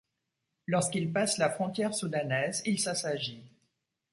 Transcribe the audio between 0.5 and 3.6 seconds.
Lorsqu'il passe la frontière soudanaise, il s'assagit.